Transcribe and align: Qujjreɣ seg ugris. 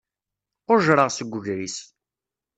Qujjreɣ 0.65 1.09
seg 1.11 1.31
ugris. 1.37 1.77